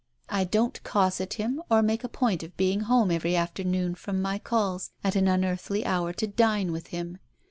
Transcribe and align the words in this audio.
I 0.29 0.45
don't 0.45 0.81
cosset 0.83 1.33
him, 1.35 1.61
or 1.69 1.83
make 1.83 2.03
a 2.03 2.09
point 2.09 2.41
of 2.41 2.57
being 2.57 2.79
home 2.79 3.11
every 3.11 3.35
afternoon 3.35 3.93
from 3.93 4.19
my 4.19 4.39
calls 4.39 4.89
at 5.03 5.15
an 5.15 5.27
unearthly 5.27 5.85
hour 5.85 6.11
to 6.11 6.25
dine 6.25 6.71
with 6.71 6.87
him. 6.87 7.19